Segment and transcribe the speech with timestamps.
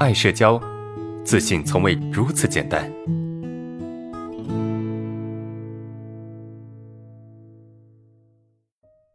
[0.00, 0.60] 爱社交，
[1.24, 2.90] 自信从未如此简单。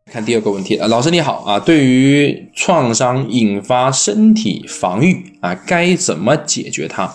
[0.06, 7.14] 看第二个问题，呃，老师你好啊，对于创伤引发身体防御啊，该怎么解决它？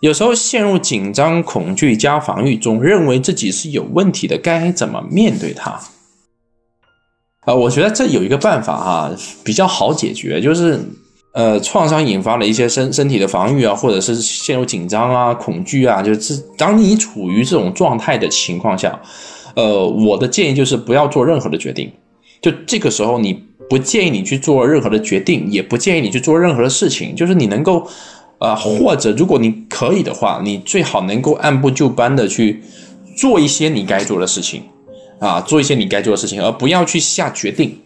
[0.00, 5.80] 有时候陷入紧张、恐惧加防御中，认为自己是有问题的，该怎么面对它？
[7.42, 10.80] 啊，我觉得这有一个办法哈，比较好解决，就是
[11.32, 19.00] 呃，创伤引发了一些身身体的防御啊，或者是陷入紧张啊、恐惧啊，就是当你处于这种状态的情况下，
[19.54, 21.92] 呃，我的建议就是不要做任何的决定，
[22.40, 23.32] 就这个时候你
[23.68, 27.86] 不建议你去做任何的决定，也不建议你去做任何的事情，就是你能够。
[28.40, 32.62] 啊，或者如果你可以的话，你最好能够按部就班的去
[33.14, 34.62] 做一些你该做的事情，
[35.18, 37.78] 啊，做一些你该做的事情，而不要去下决定，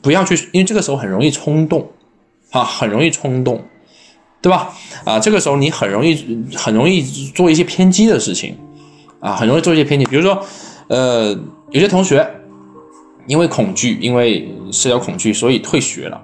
[0.00, 1.86] 不要去，因为这个时候很容易冲动，
[2.54, 3.60] 啊，很容易冲动，
[4.40, 4.72] 对吧？
[5.04, 6.16] 啊，这个时候你很容易
[6.54, 7.02] 很容易
[7.34, 8.56] 做一些偏激的事情，
[9.18, 10.40] 啊，很容易做一些偏激，比如说，
[10.86, 11.36] 呃，
[11.70, 12.24] 有些同学
[13.26, 16.22] 因为恐惧，因为社交恐惧，所以退学了。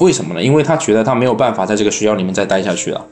[0.00, 0.42] 为什么呢？
[0.42, 3.04] 因为他觉得他没有办法在这个学校里面再待下去了，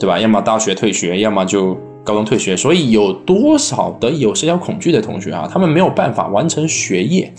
[0.00, 0.18] 对吧？
[0.18, 2.56] 要么大学退学，要么就高中退学。
[2.56, 7.32] 所以有多少的有社交恐惧的同学啊，他们没有办法完成学业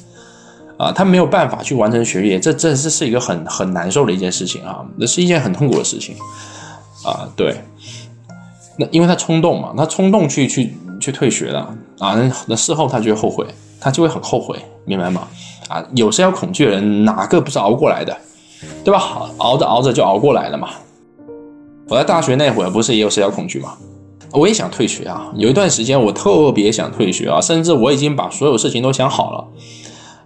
[0.78, 6.16] 啊，他没有办法去完成学业，这这这是一个很很难受的一件事情啊，那是一件很痛苦的事情
[7.04, 7.28] 啊。
[7.36, 7.62] 对，
[8.78, 13.46] 那因为他冲动嘛，他冲动去去去退学了啊，那事后他就会后悔，
[13.80, 15.28] 他就会很后悔，明白吗？
[15.68, 18.16] 啊，有社交恐惧的人哪个不是熬过来的？
[18.84, 19.30] 对吧？
[19.38, 20.70] 熬着熬着就熬过来了嘛。
[21.90, 23.78] 我在大学那会儿不是也有社交恐惧吗？
[24.32, 25.32] 我也想退学啊。
[25.36, 29.48] 有一段时间我特别想退学啊，甚至我已经把所有事情都想好了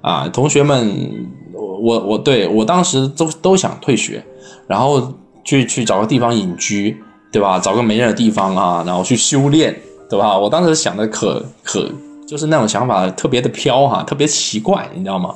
[0.02, 0.28] 啊。
[0.28, 4.24] 同学们，我我我对我当时都都想退学，
[4.68, 5.14] 然后
[5.44, 6.98] 去去找个地方隐居，
[7.32, 7.60] 对吧？
[7.60, 9.76] 找个没人的地方啊，然后去修炼，
[10.10, 10.38] 对吧？
[10.38, 11.90] 我当时想的可可
[12.28, 15.36] 就是那种想法特别的飘哈，特别奇怪，你知道吗？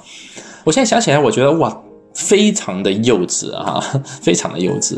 [0.63, 1.81] 我现在想起来，我觉得哇。
[2.17, 3.77] 非常的幼稚啊，
[4.23, 4.97] 非常的幼稚，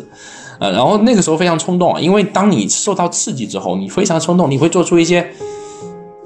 [0.59, 5.27] 呃，然后那个时候非常冲动，因为当你受到刺激之后，你非常冲动，你会做出一些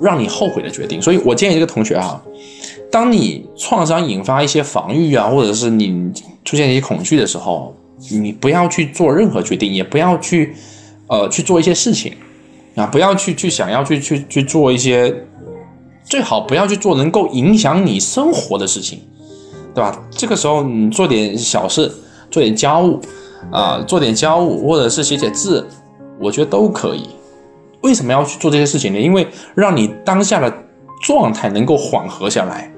[0.01, 1.01] 让你后悔的决定。
[1.01, 2.21] 所以我建议这个同学啊，
[2.91, 6.11] 当你创伤引发一些防御啊，或者是你
[6.43, 7.73] 出现一些恐惧的时候，
[8.09, 10.53] 你不要去做任何决定，也不要去
[11.07, 12.13] 呃去做一些事情
[12.75, 15.15] 啊，不要去去想要去去去做一些，
[16.03, 18.99] 最好不要去做能够影响你生活的事情。
[19.73, 19.97] 对吧？
[20.09, 21.89] 这个时候你做点小事，
[22.29, 22.99] 做点家务，
[23.53, 25.65] 啊，做点家务，或者是写写字，
[26.19, 27.07] 我觉得都可以。
[27.79, 28.99] 为什么要去做这些事情呢？
[28.99, 29.25] 因为
[29.55, 30.53] 让你当下的
[31.03, 32.70] 状态能够缓和下来。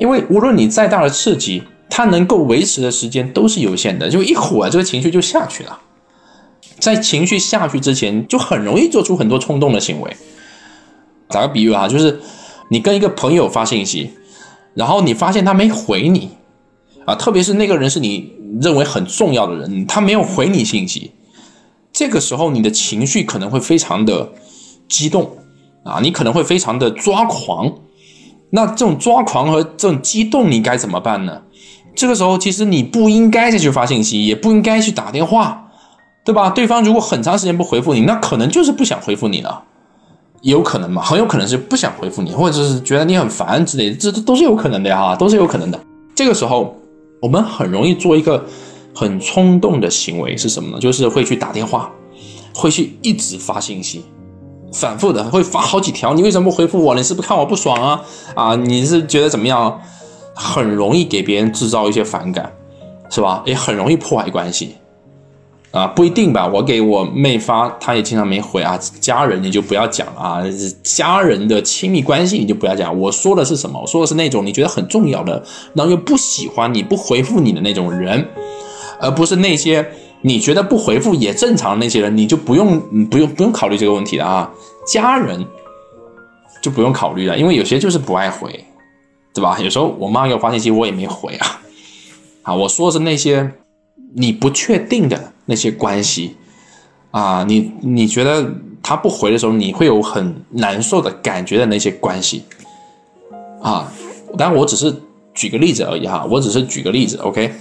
[0.00, 5.78] 因为无论你再大的刺激，它能够维持的时间都是有限的，就一会儿这个情绪就下去了。
[6.78, 10.16] 在情绪下去之前，就很容易做出很多冲动的行为。
[11.28, 12.18] 打个比喻啊，就是
[12.70, 14.10] 你跟一个朋友发信息。
[14.72, 16.30] 然后你发现他没回你，
[17.04, 18.32] 啊，特别是那个人是你
[18.62, 21.10] 认为很重要的人，他没有回你信息，
[21.92, 24.32] 这个时候你的情绪可能会非常的
[24.88, 25.28] 激动，
[25.84, 27.74] 啊，你可能会非常的抓狂。
[28.50, 31.42] 那这种抓狂和这种激动，你该怎么办呢？
[31.94, 35.68] 这个时候其实你不应该再去发信息，也不应该去打电话，
[36.24, 36.50] 对吧？
[36.50, 39.64] 对方如果很长时间不回复你，那可能就是不想回复你了。
[40.42, 41.02] 有可能嘛？
[41.02, 45.78] 很有可能是不想回复你，或者是觉得你很烦之类的，这这都是有可能的呀，都是有可能的。
[46.14, 46.74] 这个时候，
[47.20, 48.42] 我们很容易做一个
[48.94, 50.80] 很冲动的行为是什么呢？
[50.80, 51.90] 就是会去打电话，
[52.54, 54.02] 会去一直发信息，
[54.72, 56.14] 反复的会发好几条。
[56.14, 56.94] 你为什么不回复我？
[56.94, 58.02] 你是不是看我不爽啊？
[58.34, 59.80] 啊，你是觉得怎么样？
[60.32, 62.50] 很容易给别人制造一些反感，
[63.10, 63.42] 是吧？
[63.44, 64.76] 也很容易破坏关系。
[65.70, 66.46] 啊，不一定吧。
[66.46, 68.78] 我给我妹发，她也经常没回啊。
[69.00, 70.42] 家人你就不要讲啊，
[70.82, 72.98] 家人的亲密关系你就不要讲。
[72.98, 73.78] 我说的是什么？
[73.78, 75.44] 我说的是那种你觉得很重要的，
[75.74, 78.26] 然后又不喜欢你不回复你的那种人，
[78.98, 79.86] 而不是那些
[80.22, 84.50] 你觉得不回复也正常那些人，你就不用不用不用考虑这个问题了啊。
[84.86, 85.44] 家人
[86.62, 88.64] 就不用考虑了，因为有些就是不爱回，
[89.34, 89.58] 对吧？
[89.60, 91.60] 有时候我妈给我发信息，我也没回啊。
[92.42, 93.52] 啊，我说的是那些
[94.14, 95.32] 你不确定的。
[95.46, 96.36] 那些关系，
[97.10, 98.48] 啊，你你觉得
[98.80, 102.44] 他不回的时候，你会有很难受的感觉的那些关系，
[103.60, 103.92] 啊，
[104.38, 104.94] 当然我只是
[105.34, 107.52] 举个例子而已哈，我只是举个例子，OK。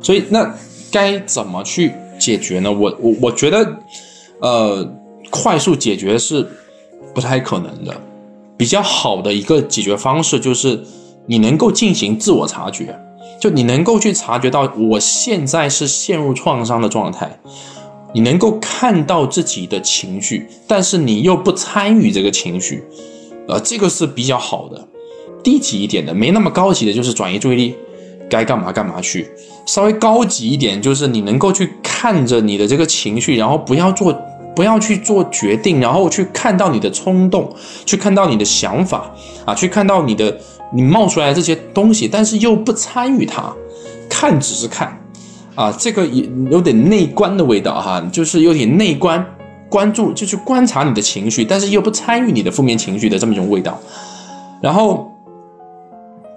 [0.00, 0.54] 所以那
[0.96, 2.72] 该怎么去解决呢？
[2.72, 3.58] 我我我觉得，
[4.40, 4.88] 呃，
[5.28, 6.48] 快速解决是
[7.14, 7.94] 不太可能的。
[8.56, 10.82] 比较好的一个解决方式就是
[11.26, 12.98] 你能够进行自我察觉。
[13.38, 14.60] 就你能够去察觉到
[14.90, 17.38] 我现在是陷入创伤的状态，
[18.14, 22.82] 你能够看到自己的情绪，但是你又不参与这个情绪，
[23.46, 24.88] 呃，这个是比较好的。
[25.44, 27.74] 低级一点的，没那么高级的，就是转移注意力，
[28.28, 29.28] 该干嘛干嘛去。
[29.66, 34.16] 稍微高级一点，就是你能够去看着你的这个情绪，然后不要做，
[34.54, 37.52] 不要去做决定，然后去看到你的冲动，
[37.84, 39.10] 去看到你的想法
[39.44, 40.38] 啊，去看到你的
[40.72, 43.52] 你冒出来这些东西，但是又不参与它，
[44.08, 44.96] 看只是看
[45.56, 49.26] 啊，这个也有点内观的味道哈，就是有点内观，
[49.68, 53.80] 关注就去观察你的情绪，但是又不参与你的负面情绪的这么一种味道，
[54.62, 55.12] 然后。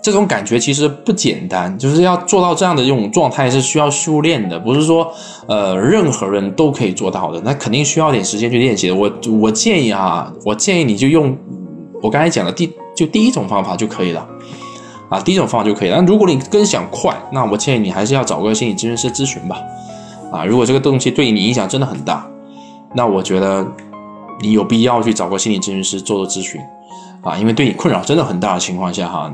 [0.01, 5.11] 这种感觉其实不简单，就是要做到这样的这种状态是需要修炼的，不是说
[5.45, 8.95] 呃任何人都可以做到的，那肯定需要点时间去练习的。
[8.95, 11.37] 我我建议啊，我建议你就用
[12.01, 14.25] 我刚才讲的第就第一种方法就可以了
[15.09, 15.97] 啊，第一种方法就可以了。
[15.97, 19.57] 那如果你更想快，那我建议你还是要找个心理咨询师咨询吧。
[20.31, 22.25] 啊，如果这个东西对你影响真的很大，
[22.95, 23.67] 那我觉得
[24.41, 26.61] 你有必要去找个心理咨询师做做咨询
[27.21, 29.29] 啊，因为对你困扰真的很大的情况下哈。